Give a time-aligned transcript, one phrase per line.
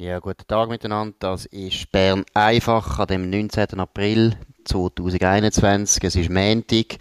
[0.00, 1.14] Ja, guten Tag miteinander.
[1.18, 3.78] Das ist Bern einfach an dem 19.
[3.80, 4.34] April
[4.64, 6.02] 2021.
[6.02, 6.96] Es ist Montag.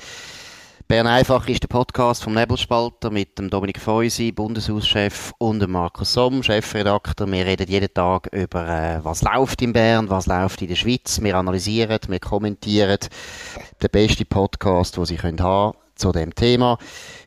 [0.85, 6.11] Bern einfach ist der Podcast vom Nebelspalter mit dem Dominik Feusi, Bundeshauschef und dem Markus
[6.11, 7.31] Somm, Chefredakteur.
[7.31, 11.21] Wir reden jeden Tag über, äh, was läuft in Bern, was läuft in der Schweiz.
[11.21, 12.99] Wir analysieren, wir kommentieren.
[13.81, 16.77] Der beste Podcast, den Sie haben können zu dem Thema.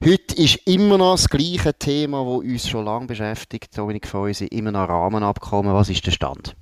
[0.04, 4.72] Heute ist immer noch das gleiche Thema, das uns schon lange beschäftigt, Dominik Feusi, immer
[4.72, 5.74] noch Rahmenabkommen.
[5.74, 6.56] Was ist der Stand?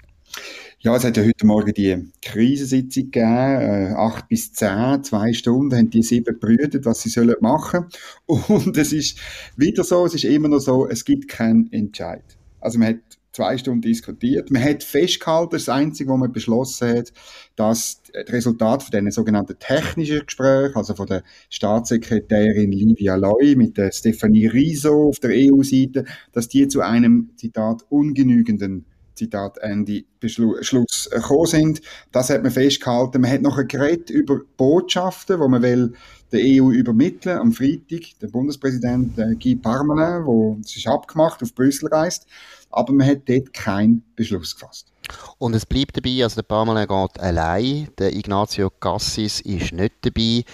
[0.80, 5.76] Ja, es hat ja heute Morgen die Krisensitzung gegeben, äh, acht bis zehn, zwei Stunden,
[5.76, 7.86] haben die sieben gebrütet, was sie sollen machen.
[8.26, 9.18] Und es ist
[9.56, 12.24] wieder so, es ist immer noch so, es gibt keinen Entscheid.
[12.60, 14.50] Also man hat zwei Stunden diskutiert.
[14.50, 17.12] Man hat festgehalten, das Einzige, was man beschlossen hat,
[17.56, 23.76] dass das Resultat von diesen sogenannten technischen Gesprächen, also von der Staatssekretärin Livia Loy mit
[23.76, 31.10] der Stefanie Riso auf der EU-Seite, dass die zu einem, Zitat, ungenügenden Zitat Ende, Beschluss
[31.10, 31.82] gekommen sind.
[32.12, 33.20] Das hat man festgehalten.
[33.20, 35.94] Man hat noch geredet über Botschaften, wo man will
[36.32, 37.38] der EU übermitteln.
[37.38, 42.26] Am Freitag der Bundespräsident äh, Guy Parmelin, wo sich abgemacht auf Brüssel reist
[42.70, 44.92] aber man hat dort keinen Beschluss gefasst.
[45.38, 50.44] Und es bleibt dabei, also der Parmelin geht allein, der Ignazio Cassis ist nicht dabei.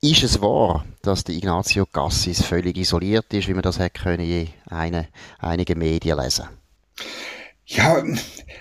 [0.00, 4.24] Ist es wahr, dass der Ignazio Cassis völlig isoliert ist, wie man das hätte können
[4.24, 5.08] in eine,
[5.38, 6.46] einige Medien lesen?
[7.68, 8.00] Ja,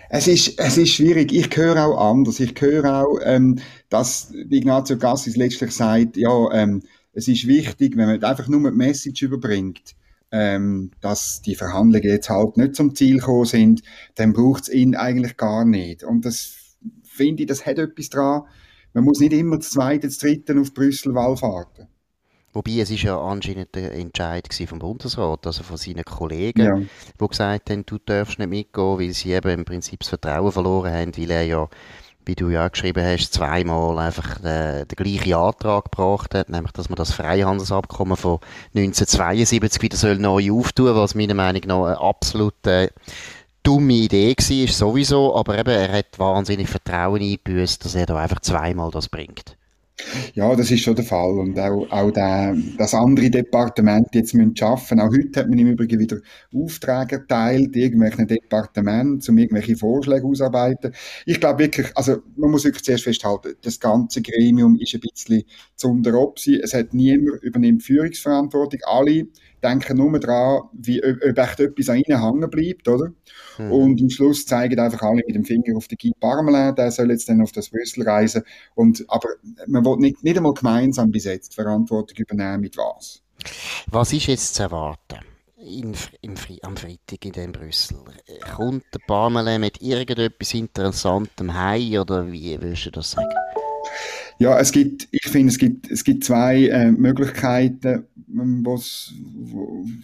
[0.09, 1.31] es ist, es ist schwierig.
[1.31, 2.39] Ich höre auch anders.
[2.39, 6.81] Ich höre auch, ähm, dass Ignazio Cassis letztlich sagt, ja, ähm,
[7.14, 9.95] es ist wichtig, wenn man einfach nur die Message überbringt,
[10.31, 13.84] ähm, dass die Verhandlungen jetzt halt nicht zum Ziel gekommen sind,
[14.16, 16.03] dann braucht es ihn eigentlich gar nicht.
[16.03, 18.42] Und das finde ich, das hat etwas dran.
[18.94, 21.88] Man muss nicht immer das zweite, das dritte auf Brüssel Wallfahrten.
[22.56, 26.78] Wobei, es ist ja anscheinend der Entscheid vom Bundesrat, also von seinen Kollegen, ja.
[26.78, 30.94] die gesagt haben, du darfst nicht mitgehen, weil sie eben im Prinzip das Vertrauen verloren
[30.94, 31.67] haben, weil er ja
[32.25, 36.90] wie du ja geschrieben hast, zweimal einfach den, den gleichen Antrag gebracht hat, nämlich, dass
[36.90, 38.40] man das Freihandelsabkommen von
[38.74, 42.90] 1972 wieder soll neu auftun, was meiner Meinung nach eine absolut äh,
[43.63, 48.40] dumme Idee war, sowieso, aber eben, er hat wahnsinnig Vertrauen eingebüßt, dass er da einfach
[48.40, 49.56] zweimal das bringt.
[50.33, 51.39] Ja, das ist schon der Fall.
[51.39, 55.00] Und auch, auch der, das andere Departement jetzt müssen schaffen.
[55.00, 56.17] Auch heute hat man im Übrigen wieder
[56.53, 60.94] Aufträge erteilt, irgendwelchen Departementen, um irgendwelche Vorschläge auszuarbeiten.
[61.25, 65.44] Ich glaube wirklich, also, man muss wirklich zuerst festhalten, das ganze Gremium ist ein bisschen
[65.75, 66.59] zu unteropsi.
[66.62, 68.81] Es hat niemand übernimmt Führungsverantwortung.
[68.85, 69.27] Alle
[69.64, 73.12] denken nur daran, wie, ob, ob echt etwas an ihnen hängen bleibt, oder?
[73.58, 73.72] Mhm.
[73.72, 77.12] Und am Schluss zeigen einfach alle mit dem Finger auf den Guy Parmelin, der soll
[77.12, 78.44] jetzt dann auf das Brüssel reisen.
[78.76, 79.30] Und, aber
[79.68, 83.22] man will nicht, nicht einmal gemeinsam bis jetzt Verantwortung übernehmen, mit was.
[83.92, 85.20] Was ist jetzt zu erwarten?
[85.58, 87.98] In, im, am Freitag in dem Brüssel.
[88.56, 93.34] Kommt der Parmelin mit irgendetwas Interessantem heim oder wie willst du das sagen?
[94.38, 99.13] Ja, es gibt, ich finde, es gibt, es gibt zwei äh, Möglichkeiten, was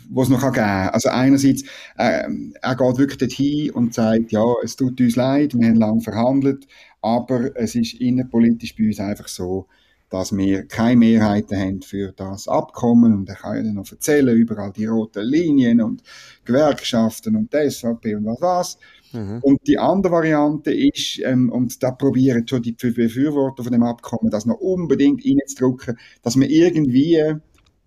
[0.10, 0.90] was noch geben kann.
[0.90, 1.64] Also einerseits,
[1.98, 2.24] äh,
[2.62, 6.66] er geht wirklich dorthin und sagt, ja, es tut uns leid, wir haben lange verhandelt,
[7.02, 9.68] aber es ist innenpolitisch bei uns einfach so,
[10.12, 14.60] dass wir keine Mehrheiten haben für das Abkommen und er kann dann noch erzählen über
[14.60, 16.04] all die roten Linien und
[16.44, 18.78] Gewerkschaften und die SVP und was was.
[19.14, 19.40] Mhm.
[19.42, 24.30] Und die andere Variante ist, ähm, und da probieren schon die Befürworter von dem Abkommen,
[24.30, 27.36] das noch unbedingt reinzudrücken, dass man irgendwie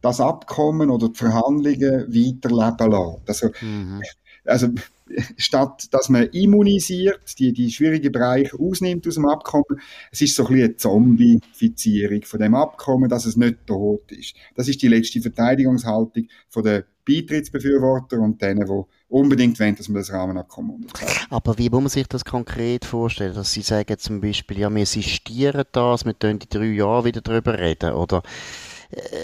[0.01, 2.91] das Abkommen oder die Verhandlungen weiterleben
[3.27, 3.29] lässt.
[3.29, 4.03] Also, mhm.
[4.47, 4.69] also
[5.37, 10.45] statt dass man immunisiert, die, die schwierigen Bereiche ausnimmt aus dem Abkommen, es ist so
[10.45, 14.35] ein bisschen eine Zombifizierung von dem Abkommen, dass es nicht tot ist.
[14.55, 19.97] Das ist die letzte Verteidigungshaltung von den Beitrittsbefürwortern und denen, die unbedingt wollen, dass man
[20.01, 21.27] das Rahmenabkommen unterzeichnet.
[21.31, 23.35] Aber wie muss man sich das konkret vorstellen?
[23.35, 27.21] Dass Sie sagen zum Beispiel, ja, wir sistieren das, wir können in drei Jahren wieder
[27.21, 28.23] darüber reden, oder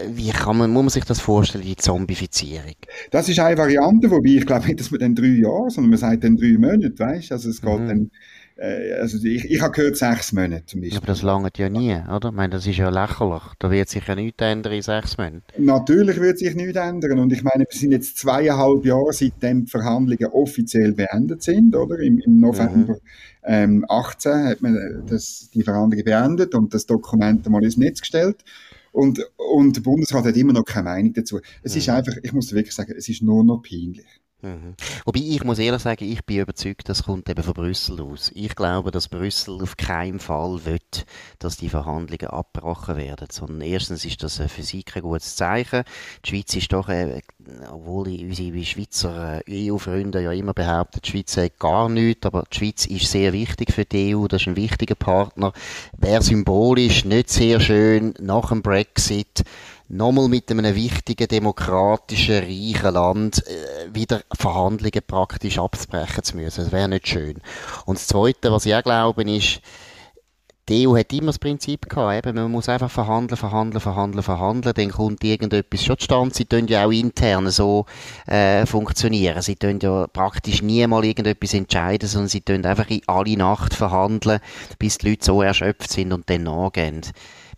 [0.08, 2.76] wie kann man, muss man sich das vorstellen, die Zombifizierung?
[3.10, 5.98] Das ist eine Variante, wobei ich glaube nicht, dass man dann drei Jahre, sondern man
[5.98, 7.32] sagt dann drei Monate, weißt?
[7.32, 7.88] Also es geht mhm.
[7.88, 8.10] dann,
[8.56, 10.98] äh, also ich, ich habe gehört sechs Monate zum Beispiel.
[10.98, 12.28] Aber das langt ja nie, oder?
[12.28, 13.42] Ich meine, das ist ja lächerlich.
[13.58, 15.42] Da wird sich ja nichts ändern in sechs Monaten.
[15.58, 17.18] Natürlich wird sich nichts ändern.
[17.18, 21.98] Und ich meine, wir sind jetzt zweieinhalb Jahre, seitdem die Verhandlungen offiziell beendet sind, oder?
[22.00, 22.98] Im, im November mhm.
[23.44, 28.44] ähm, 18 hat man das, die Verhandlungen beendet und das Dokument einmal ins Netz gestellt.
[28.92, 31.40] Und, und der Bundesrat hat immer noch keine Meinung dazu.
[31.62, 31.78] Es mhm.
[31.78, 34.06] ist einfach, ich muss wirklich sagen, es ist nur noch peinlich.
[34.42, 34.74] Mhm.
[35.04, 38.30] Wobei ich muss ehrlich sagen, ich bin überzeugt, das kommt eben von Brüssel aus.
[38.34, 40.78] Ich glaube, dass Brüssel auf keinen Fall will,
[41.38, 43.28] dass die Verhandlungen abgebrochen werden.
[43.30, 45.84] Sondern erstens ist das für sie kein gutes Zeichen.
[46.24, 47.20] Die Schweiz ist doch äh,
[47.70, 52.56] obwohl unsere Schweizer äh, EU-Freunde ja immer behaupten, die Schweiz hat gar nichts, aber die
[52.56, 55.52] Schweiz ist sehr wichtig für die EU, das ist ein wichtiger Partner,
[55.96, 59.44] wäre symbolisch nicht sehr schön nach dem Brexit
[59.90, 66.64] nochmal mit einem wichtigen, demokratischen, reichen Land äh, wieder Verhandlungen praktisch absprechen zu müssen.
[66.64, 67.38] Das wäre nicht schön.
[67.86, 69.60] Und das Zweite, was ich auch glaube, ist,
[70.68, 74.74] die EU hat immer das Prinzip gehabt, eben, man muss einfach verhandeln, verhandeln, verhandeln, verhandeln,
[74.76, 76.32] dann kommt irgendetwas schon zustande.
[76.32, 77.86] Sie tun ja auch intern so
[78.26, 79.42] äh, funktionieren.
[79.42, 83.74] Sie tun ja praktisch nie mal irgendetwas entscheiden, sondern sie tun einfach in alle Nacht
[83.74, 84.38] verhandeln,
[84.78, 87.00] bis die Leute so erschöpft sind und dann nachgehen.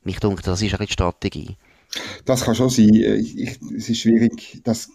[0.05, 1.56] Mich denke, das ist eine Strategie.
[2.24, 2.94] Das kann schon sein.
[2.94, 4.90] Ich, ich, es ist schwierig, das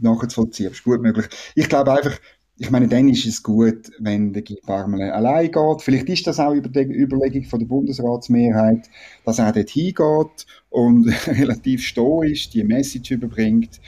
[0.00, 0.70] nachzuvollziehen.
[0.70, 1.26] Es ist gut möglich.
[1.54, 2.18] Ich glaube einfach,
[2.58, 5.82] ich meine, dann ist es gut, wenn der Guy Parmelin allein geht.
[5.82, 8.88] Vielleicht ist das auch über die Überlegung von der Bundesratsmehrheit,
[9.24, 13.80] dass er dort hingeht und relativ stoisch die Message überbringt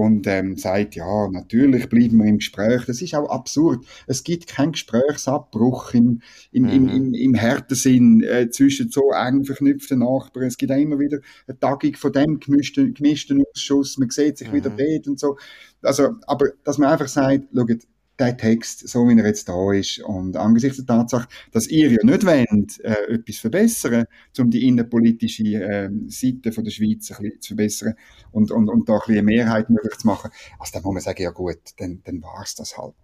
[0.00, 2.84] und ähm, sagt, ja, natürlich bleiben wir im Gespräch.
[2.86, 3.84] Das ist auch absurd.
[4.06, 6.68] Es gibt keinen Gesprächsabbruch im, im, mhm.
[6.70, 10.46] im, im, im härten äh, zwischen so eng verknüpften Nachbarn.
[10.46, 13.98] Es gibt auch immer wieder eine Tagung von dem gemischten, gemischten Ausschuss.
[13.98, 14.54] Man sieht sich mhm.
[14.54, 15.36] wieder dort und so.
[15.82, 17.86] Also, aber dass man einfach sagt, schaut,
[18.20, 20.00] der Text, so wie er jetzt da ist.
[20.00, 24.04] Und angesichts der Tatsache, dass ihr ja nicht wollt, äh, etwas verbessern,
[24.38, 27.94] um die innenpolitische äh, Seite von der Schweiz ein bisschen zu verbessern
[28.32, 31.22] und, und, und da ein bisschen Mehrheit möglich zu machen, also dann muss man sagen,
[31.22, 32.94] ja gut, dann, dann war es das halt.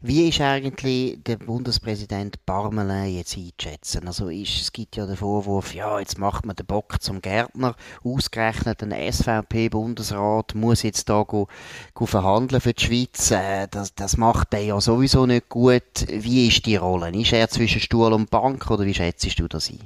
[0.00, 4.06] Wie ist eigentlich der Bundespräsident Parmelin jetzt einzuschätzen?
[4.06, 7.74] Also ist, es gibt ja den Vorwurf, ja, jetzt macht man den Bock zum Gärtner,
[8.04, 11.48] ausgerechnet ein SVP-Bundesrat muss jetzt da go,
[11.94, 13.30] go verhandeln für die Schweiz.
[13.30, 16.06] Äh, das, das macht er ja sowieso nicht gut.
[16.08, 17.10] Wie ist die Rolle?
[17.10, 19.80] Ist er zwischen Stuhl und Bank oder wie schätzt du das ein?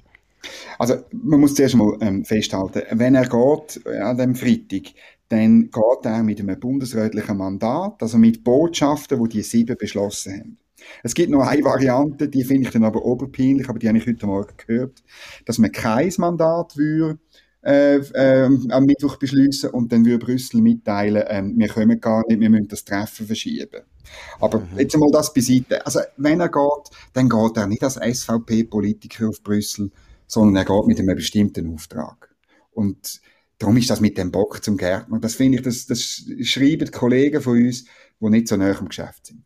[0.79, 4.93] Also man muss zuerst mal ähm, festhalten, wenn er geht an dem Freitag,
[5.33, 10.59] dann geht er mit einem bundesrätlichen Mandat, also mit Botschaften, die die sieben beschlossen haben.
[11.03, 14.07] Es gibt noch eine Variante, die finde ich dann aber oberpeinlich, aber die habe ich
[14.07, 15.03] heute Morgen gehört,
[15.47, 17.19] dass man kein Mandat würde,
[17.63, 22.41] äh, äh, am Mittwoch beschließen und dann würde Brüssel mitteilen, äh, wir können gar nicht,
[22.41, 23.83] wir müssen das Treffen verschieben.
[24.39, 24.79] Aber mhm.
[24.81, 25.87] jetzt einmal das beiseite.
[25.87, 29.91] Also wenn er geht, dann geht er nicht als SVP-Politiker auf Brüssel,
[30.27, 32.35] sondern er geht mit einem bestimmten Auftrag.
[32.73, 33.23] Und
[33.63, 35.21] Darum ist das mit dem Bock zum Gärtner.
[35.21, 37.85] Das finde ich, das, das schreiben Kollegen von uns,
[38.19, 39.45] die nicht so nah im Geschäft sind.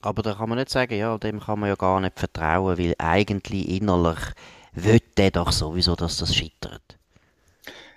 [0.00, 2.94] Aber da kann man nicht sagen, ja, dem kann man ja gar nicht vertrauen, weil
[2.98, 4.18] eigentlich innerlich
[4.74, 6.98] will der doch sowieso, dass das scheitert.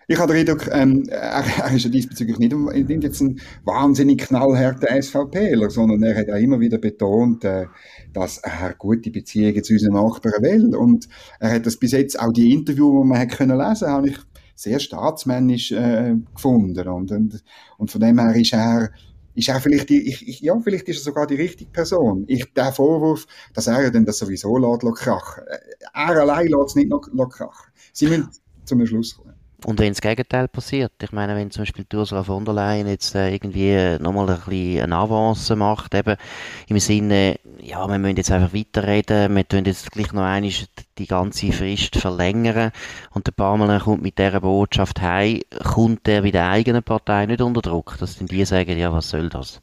[0.08, 4.20] Ich habe den Eindruck, ähm, er, er ist ja diesbezüglich nicht, nicht jetzt ein wahnsinnig
[4.20, 7.66] knallharter SVPler, sondern er hat auch immer wieder betont, äh,
[8.14, 10.76] dass er gute Beziehungen zu unseren Nachbarn will.
[10.76, 11.10] Und
[11.40, 14.18] er hat das bis jetzt auch die Interviews, die man hat können lesen, habe ich
[14.56, 16.88] sehr staatsmännisch äh, gefunden.
[16.88, 17.44] Und, und,
[17.78, 18.92] und von dem her ist er,
[19.36, 22.24] ist er vielleicht die, ich, ich, ja, vielleicht ist er sogar die richtige Person.
[22.28, 25.44] Ich, der Vorwurf, dass er ja dann das sowieso lässt, krachen.
[25.48, 25.57] Äh,
[25.94, 27.72] er allein lässt es nicht noch krachen.
[27.94, 28.30] Sie müssen
[28.63, 29.35] zum Schluss kommen.
[29.63, 33.16] Und wenn das Gegenteil passiert, ich meine, wenn zum Beispiel Ursula von der Leyen jetzt
[33.16, 36.16] äh, irgendwie nochmal ein bisschen eine Avance macht, eben
[36.68, 40.52] im Sinne, ja, wir müssen jetzt einfach weiterreden, wir tun jetzt gleich noch einmal
[40.98, 42.72] die ganze Frist verlängern
[43.12, 47.42] und der Pamela kommt mit dieser Botschaft heim, kommt er bei der eigenen Partei nicht
[47.42, 49.62] unter Druck, dass dann die sagen, ja, was soll das?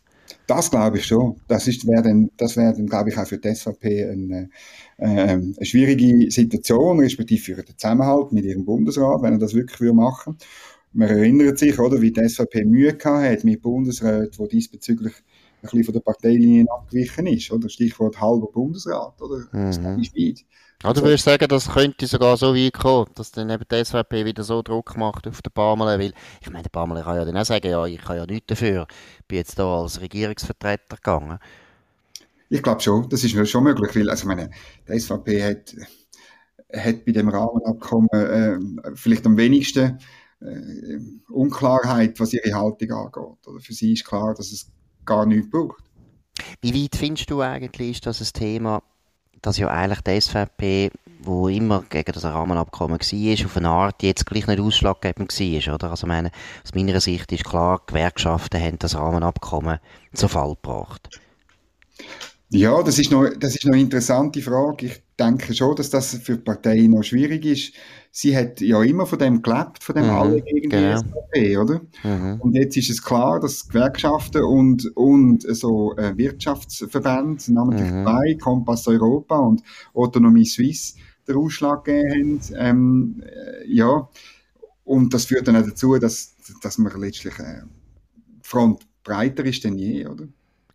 [0.54, 1.40] Das glaube ich schon.
[1.48, 4.50] Das wäre dann, das wäre dann, glaube ich, auch für die SVP eine,
[4.98, 9.80] äh, eine schwierige Situation, respektive für den Zusammenhalt mit ihrem Bundesrat, wenn er das wirklich
[9.80, 10.36] würde machen
[10.94, 15.84] Man erinnert sich, oder, wie die SVP Mühe hat mit Bundesräten, die diesbezüglich ein bisschen
[15.84, 17.68] von der Parteilinien abgewichen ist, oder?
[17.68, 19.46] Stichwort halber Bundesrat, oder?
[19.52, 20.02] Mhm.
[20.82, 24.24] Ja, du würdest sagen, das könnte sogar so weit kommen, dass dann eben die SVP
[24.24, 27.36] wieder so Druck macht auf den Pamela, weil, ich meine, der Pamela kann ja dann
[27.36, 28.88] auch sagen, ja, ich kann ja nichts dafür,
[29.20, 31.38] ich bin jetzt da als Regierungsvertreter gegangen.
[32.48, 34.50] Ich glaube schon, das ist schon möglich, weil, also, meine,
[34.88, 35.76] die SVP hat,
[36.74, 38.58] hat bei dem Rahmenabkommen äh,
[38.96, 40.00] vielleicht am wenigsten
[40.44, 43.46] äh, Unklarheit, was ihre Haltung angeht.
[43.46, 44.70] Oder für sie ist klar, dass es
[45.04, 45.82] gar nichts braucht.
[46.60, 48.82] Wie weit findest du eigentlich, ist das ein Thema,
[49.42, 50.90] dass ja eigentlich die SVP,
[51.24, 55.90] wo immer gegen das Rahmenabkommen war, auf eine Art jetzt gleich nicht ausschlaggebend war, oder?
[55.90, 56.30] Also meine,
[56.64, 59.78] aus meiner Sicht ist klar, Gewerkschaften haben das Rahmenabkommen
[60.14, 61.08] zu Fall gebracht.
[62.50, 64.86] Ja, das ist noch, das ist noch eine interessante Frage.
[64.86, 67.72] Ich denke schon, dass das für die Partei noch schwierig ist.
[68.14, 71.00] Sie hat ja immer von dem gelebt, von dem mhm, alle gegen genau.
[71.00, 71.80] die SVP, oder?
[72.04, 72.40] Mhm.
[72.42, 78.04] Und jetzt ist es klar, dass Gewerkschaften und, und so äh, Wirtschaftsverbände, namentlich mhm.
[78.04, 79.62] zwei, Kompass Europa und
[79.94, 82.54] Autonomie Suisse, den Ausschlag gegeben haben.
[82.58, 84.06] Ähm, äh, ja,
[84.84, 87.62] und das führt dann auch dazu, dass, dass man letztlich äh,
[88.42, 90.28] Front breiter ist denn je, oder?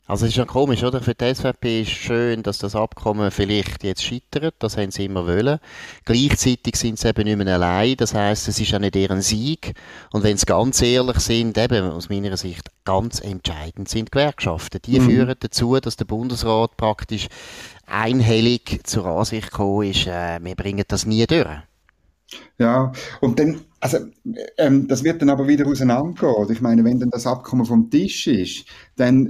[0.08, 1.02] Also es ist ja komisch, oder?
[1.02, 4.56] Für die SVP ist schön, dass das Abkommen vielleicht jetzt scheitert.
[4.60, 5.60] Das haben sie immer wollen.
[6.06, 7.98] Gleichzeitig sind sie eben nicht mehr allein.
[7.98, 9.74] Das heißt, es ist ja nicht deren Sieg.
[10.14, 14.80] Und wenn sie ganz ehrlich sind, eben aus meiner Sicht ganz entscheidend sind Gewerkschaften.
[14.86, 15.10] Die mhm.
[15.10, 17.28] führen dazu, dass der Bundesrat praktisch
[17.86, 21.48] einhellig zur Ansicht gekommen ist, äh, wir bringen das nie durch.
[22.58, 22.92] Ja,
[23.22, 24.00] und dann, also,
[24.58, 26.52] ähm, das wird dann aber wieder auseinandergehen.
[26.52, 28.66] Ich meine, wenn dann das Abkommen vom Tisch ist,
[28.96, 29.28] dann,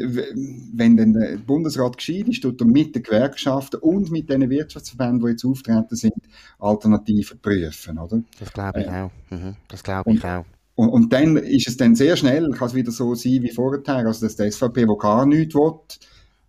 [0.73, 5.19] wenn dann der Bundesrat gescheit ist, tut er mit den Gewerkschaften und mit den Wirtschaftsverbänden,
[5.19, 6.15] die jetzt auftreten sind,
[6.57, 8.23] Alternativen prüfen, oder?
[8.39, 9.11] Das glaube ich äh, auch.
[9.29, 10.45] Mhm, das glaube ich auch.
[10.75, 13.81] Und, und dann ist es dann sehr schnell, kann es wieder so sein wie vorher,
[13.87, 15.73] also dass die SVP, wo gar nichts will,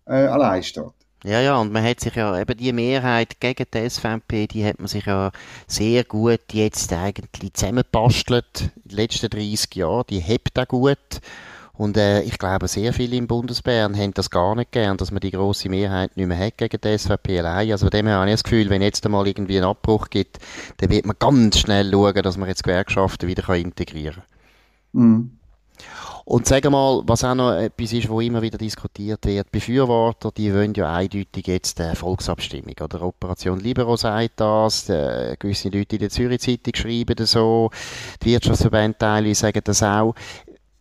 [0.05, 0.98] äh, allein steht.
[1.25, 4.79] Ja, ja, und man hat sich ja eben die Mehrheit gegen die SVP, die hat
[4.79, 5.31] man sich ja
[5.67, 10.05] sehr gut jetzt eigentlich zusammengebastelt in den letzten 30 Jahren.
[10.09, 11.19] Die hebt auch gut.
[11.73, 15.21] Und äh, ich glaube, sehr viele im Bundesbären haben das gar nicht gern, dass man
[15.21, 17.71] die große Mehrheit nicht mehr hat gegen die SVP allein.
[17.71, 20.39] Also von dem her habe ich das Gefühl, wenn jetzt einmal irgendwie einen Abbruch gibt,
[20.77, 24.23] dann wird man ganz schnell schauen, dass man jetzt Gewerkschaften wieder integrieren
[24.93, 25.01] kann.
[25.01, 25.38] Mhm.
[26.25, 30.53] Und sagen mal, was auch noch etwas ist, wo immer wieder diskutiert wird, Befürworter, die
[30.53, 36.01] wollen ja eindeutig jetzt eine Volksabstimmung, oder Operation Libero sagt das, äh, gewisse Leute in
[36.01, 37.71] der Zürich Zeitung schreiben das so,
[38.21, 40.13] die Wirtschaftsverbände sagen das auch.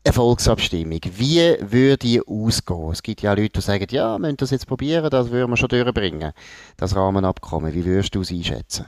[0.05, 2.90] Eine Volksabstimmung, wie würde die ausgehen?
[2.93, 5.57] Es gibt ja Leute, die sagen, ja, wir müssen das jetzt probieren, das würden wir
[5.57, 6.33] schon durchbringen,
[6.76, 7.73] das Rahmenabkommen.
[7.73, 8.85] Wie würdest du es einschätzen?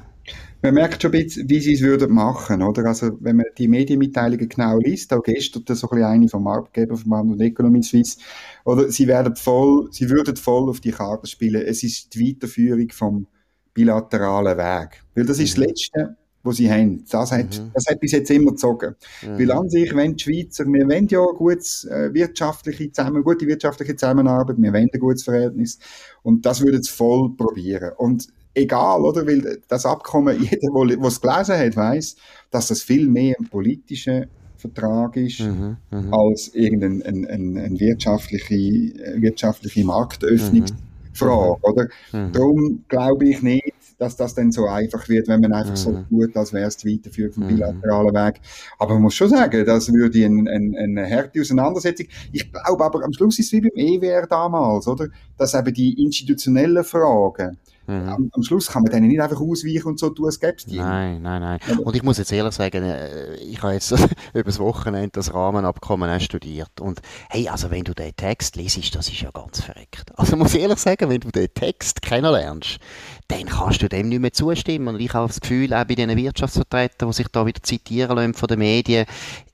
[0.63, 2.85] Man merkt schon ein bisschen, wie sie es würden machen, oder?
[2.85, 7.33] Also, wenn man die Medienmitteilungen genau liest, auch gestern so ein bisschen eine vom Arbeitgeberverband
[7.33, 8.19] und Economy Suisse,
[8.65, 8.91] oder?
[8.91, 11.63] Sie werden voll, sie würden voll auf die Karte spielen.
[11.63, 13.27] Es ist die Weiterführung vom
[13.73, 15.03] bilateralen Weg.
[15.15, 15.65] Weil das ist das mhm.
[15.65, 17.05] Letzte, was sie haben.
[17.11, 17.71] Das hat, mhm.
[17.73, 18.97] das hat bis jetzt immer gezogen.
[19.23, 19.39] Mhm.
[19.39, 23.97] Weil an sich, wenn die Schweizer, wir wollen ja gutes, äh, wirtschaftliche zusammen, gute wirtschaftliche
[23.97, 25.79] Zusammenarbeit, wir wollen ein gutes Verhältnis.
[26.23, 27.93] Und das würden sie voll probieren.
[27.97, 29.27] Und egal, oder?
[29.27, 32.17] Weil das Abkommen, jeder, der es gelesen hat, weiß,
[32.51, 34.27] dass das viel mehr ein politischer
[34.57, 36.15] Vertrag ist, mhm, mhm.
[36.15, 38.57] als irgendeine ein, ein, ein wirtschaftliche,
[39.17, 41.63] wirtschaftliche Marktöffnungsfrage, mhm.
[41.63, 41.89] oder?
[42.13, 42.33] Mhm.
[42.33, 46.09] Darum glaube ich nicht, dass das dann so einfach wird, wenn man einfach so mhm.
[46.09, 47.49] tut, als wäre es die Weiterführung vom mhm.
[47.49, 48.41] bilateralen Weg.
[48.79, 52.07] Aber man muss schon sagen, das würde eine, eine, eine harte Auseinandersetzung.
[52.33, 55.09] Ich glaube aber, am Schluss ist es wie beim EWR damals, oder?
[55.37, 58.09] Dass eben die institutionellen Fragen, Mhm.
[58.09, 60.65] Am, am, Schluss kann man denen nicht einfach ausweichen und so tun, als gäbe es
[60.65, 60.77] die.
[60.77, 61.79] Nein, nein, nein.
[61.79, 63.91] Und ich muss jetzt ehrlich sagen, äh, ich habe jetzt
[64.33, 66.81] über das Wochenende das Rahmenabkommen auch studiert.
[66.81, 70.11] Und hey, also wenn du den Text liest, das ist ja ganz verreckt.
[70.21, 72.79] Also muss ich ehrlich sagen, wenn du den Text kennenlernst,
[73.29, 74.95] dann kannst du dem nicht mehr zustimmen.
[74.95, 78.35] Und ich habe das Gefühl, auch bei diesen Wirtschaftsvertretern, die sich da wieder zitieren lassen
[78.35, 79.07] von den Medien,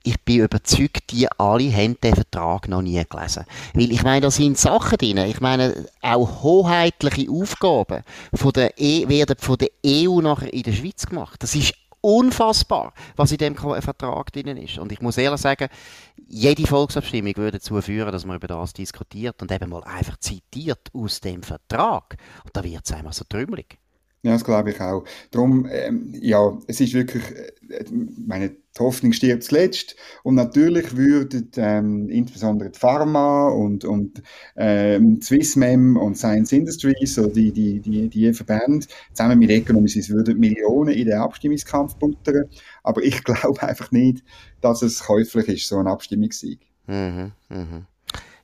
[0.06, 3.44] ich bin überzeugt, die alle haben den Vertrag noch nie gelesen.
[3.74, 5.18] Weil ich meine, da sind Sachen drin.
[5.18, 8.04] Ich meine, auch hoheitliche Aufgaben
[8.34, 11.42] von der e werden von der EU nachher in der Schweiz gemacht.
[11.42, 14.78] Das ist unfassbar, was in dem Vertrag drin ist.
[14.78, 15.68] Und ich muss ehrlich sagen,
[16.28, 20.88] jede Volksabstimmung würde dazu führen, dass man über das diskutiert und eben mal einfach zitiert
[20.92, 22.16] aus dem Vertrag.
[22.44, 23.78] Und da wird es einmal so trümmelig.
[24.22, 25.04] Ja, das glaube ich auch.
[25.30, 27.52] Darum, ähm, ja, es ist wirklich, äh,
[28.26, 29.96] meine, Hoffnung stirbt zuletzt.
[30.22, 34.22] Und natürlich würden ähm, insbesondere die Pharma und, und
[34.56, 40.38] ähm, Swissmem und Science Industries, so die, die, die, die Verbände, zusammen mit Economies, würden
[40.38, 42.44] Millionen in den Abstimmungskampf buttern.
[42.82, 44.22] Aber ich glaube einfach nicht,
[44.60, 46.60] dass es käuflich ist, so ein Abstimmungssieg.
[46.86, 47.86] Mhm, mhm.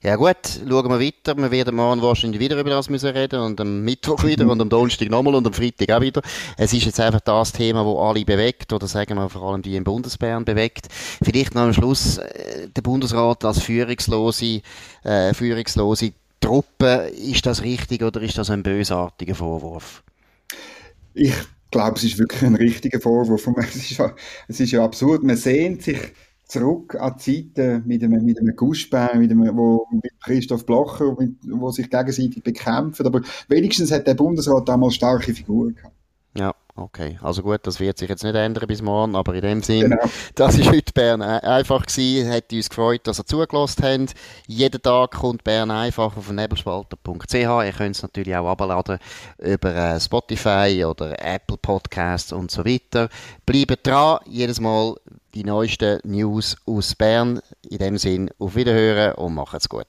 [0.04, 1.36] Ja gut, schauen wir weiter.
[1.36, 4.68] Wir werden morgen wahrscheinlich wieder über das müssen reden und am Mittwoch wieder und am
[4.68, 6.22] Donnerstag nochmal und am Freitag auch wieder.
[6.56, 9.76] Es ist jetzt einfach das Thema, wo alle bewegt oder sagen wir vor allem die
[9.76, 10.88] im Bundesbären bewegt.
[11.22, 14.62] Vielleicht noch am Schluss äh, der Bundesrat als führungslose,
[15.04, 17.12] äh, führungslose Truppe.
[17.16, 20.02] Ist das richtig oder ist das ein bösartiger Vorwurf?
[21.14, 21.32] Ich
[21.70, 23.46] glaube, es ist wirklich ein richtiger Vorwurf.
[23.56, 24.12] Es ist ja,
[24.48, 25.22] es ist ja absurd.
[25.22, 26.00] Man sehnt sich
[26.52, 31.36] zurück an Zeiten mit einem, mit einem Guschbär, mit, einem, wo, mit Christoph Blocher, mit,
[31.48, 33.06] wo sich gegenseitig bekämpfen.
[33.06, 35.91] Aber wenigstens hat der Bundesrat damals starke Figuren gehabt.
[36.34, 37.18] Ja, okay.
[37.20, 40.02] Also gut, das wird sich jetzt nicht ändern bis morgen, aber in dem Sinn, genau.
[40.34, 42.32] das ist heute Bern einfach gewesen.
[42.32, 44.14] Hat uns gefreut, dass ihr zugelassen habt.
[44.46, 47.34] Jeden Tag kommt Bern einfach auf nebelspalter.ch.
[47.34, 48.98] Ihr könnt es natürlich auch abladen
[49.38, 53.10] über äh, Spotify oder Apple Podcasts und so weiter.
[53.44, 54.96] Bleibt dran, jedes Mal
[55.34, 57.40] die neuesten News aus Bern.
[57.68, 59.86] In dem Sinn, auf Wiederhören und macht's gut.